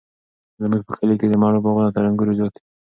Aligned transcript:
زموږ 0.61 0.81
په 0.87 0.91
کلي 0.99 1.15
کې 1.19 1.27
د 1.29 1.33
مڼو 1.41 1.63
باغونه 1.63 1.89
تر 1.95 2.03
انګورو 2.09 2.37
زیات 2.37 2.51
دي. 2.55 2.61